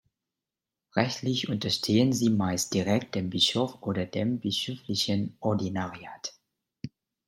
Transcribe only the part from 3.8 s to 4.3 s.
oder